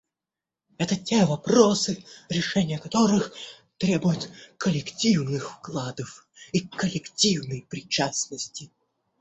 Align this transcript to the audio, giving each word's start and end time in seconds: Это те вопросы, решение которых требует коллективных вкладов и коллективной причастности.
Это 0.79 0.95
те 0.95 1.25
вопросы, 1.27 2.03
решение 2.27 2.79
которых 2.79 3.35
требует 3.77 4.31
коллективных 4.57 5.51
вкладов 5.59 6.27
и 6.53 6.61
коллективной 6.61 7.67
причастности. 7.69 8.71